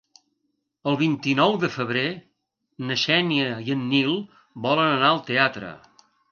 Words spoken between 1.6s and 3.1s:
de febrer na